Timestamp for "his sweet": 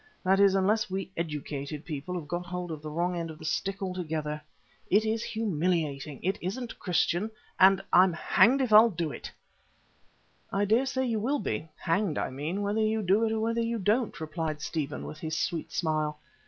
15.19-15.71